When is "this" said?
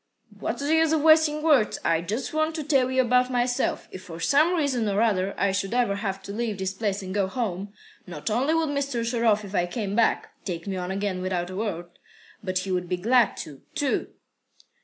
6.57-6.73